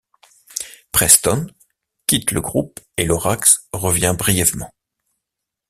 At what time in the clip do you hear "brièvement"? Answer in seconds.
4.17-4.73